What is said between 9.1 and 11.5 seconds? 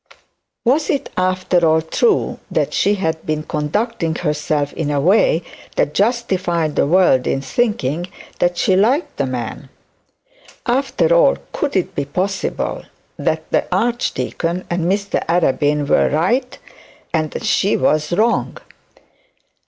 the man? After all,